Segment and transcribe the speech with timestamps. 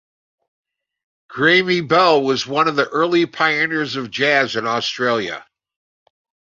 [1.27, 5.45] Graeme Bell was one of the early pioneers of jazz in Australia.